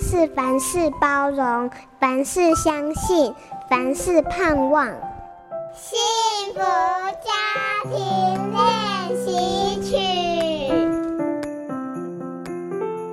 [0.00, 3.32] 是凡事包容，凡事相信，
[3.68, 4.86] 凡事盼望。
[5.74, 5.98] 幸
[6.54, 7.30] 福家
[7.90, 7.94] 庭
[8.52, 8.64] 练
[9.24, 9.96] 习曲。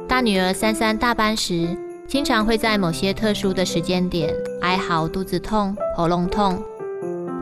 [0.08, 1.68] 大女儿三三大班时，
[2.08, 6.62] 经常会在某些特殊的时间点哀嚎肚子痛、喉咙痛。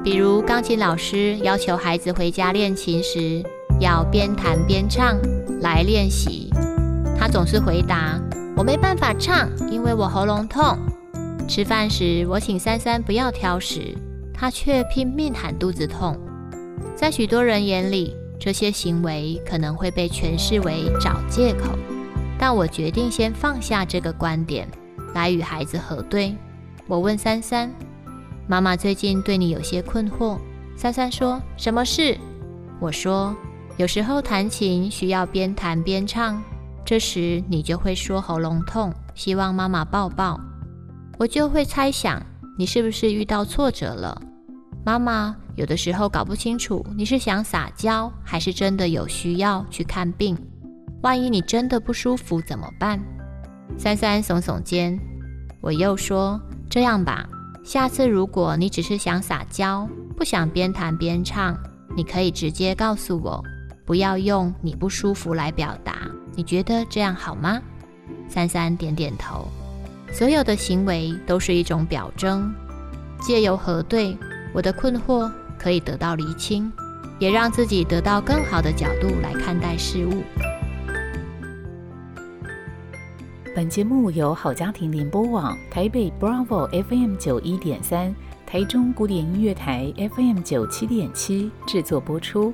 [0.03, 3.43] 比如钢琴老师要求孩子回家练琴时，
[3.79, 5.17] 要边弹边唱
[5.61, 6.49] 来练习。
[7.19, 8.19] 她总是回答
[8.55, 10.77] ：“我没办法唱，因为我喉咙痛。”
[11.47, 13.95] 吃饭时，我请三三不要挑食，
[14.33, 16.17] 他却拼命喊肚子痛。
[16.95, 21.77] 在许多人眼里，这些行为可能会被诠释为找借口，
[22.37, 24.67] 但我决定先放下这个观点，
[25.13, 26.35] 来与孩子核对。
[26.87, 27.71] 我问三三。
[28.47, 30.37] 妈妈最近对你有些困惑。
[30.75, 32.17] 三三说：“什么事？”
[32.79, 33.35] 我说
[33.77, 36.41] ：“有时候弹琴需要边弹边唱，
[36.83, 40.39] 这时你就会说喉咙痛，希望妈妈抱抱。
[41.17, 42.21] 我就会猜想
[42.57, 44.19] 你是不是遇到挫折了。
[44.83, 50.35] 妈妈有的时候搞不清楚你是想撒娇还是真的有需要去看病。
[51.01, 52.99] 万一你真的不舒服怎么办？”
[53.77, 54.99] 三三耸耸肩，
[55.61, 57.27] 我又说：“这样吧。”
[57.63, 59.87] 下次如果你只是想撒娇，
[60.17, 61.55] 不想边弹边唱，
[61.95, 63.43] 你可以直接告诉我，
[63.85, 66.09] 不要用你不舒服来表达。
[66.35, 67.61] 你觉得这样好吗？
[68.27, 69.47] 三三点点头。
[70.13, 72.53] 所有的行为都是一种表征，
[73.21, 74.17] 借由核对，
[74.53, 76.71] 我的困惑可以得到厘清，
[77.19, 80.23] 也让自己得到更好的角度来看待事物。
[83.53, 88.15] 本节目由好家庭联播网、台北 Bravo FM 九一点三、
[88.45, 92.53] 台中古典音乐台 FM 九七点七制作播出。